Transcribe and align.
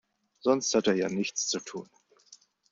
Sonst 0.39 0.73
hat 0.73 0.87
er 0.87 0.95
ja 0.95 1.09
nichts 1.09 1.45
zu 1.45 1.59
tun. 1.59 1.87